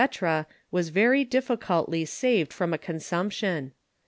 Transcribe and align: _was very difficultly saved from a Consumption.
_was 0.71 0.89
very 0.89 1.23
difficultly 1.23 2.05
saved 2.05 2.51
from 2.51 2.73
a 2.73 2.77
Consumption. 2.79 3.71